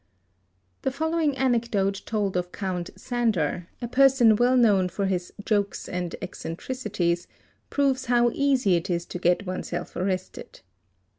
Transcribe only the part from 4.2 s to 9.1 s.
well known' for his jokes and excentricities, proves how easy it is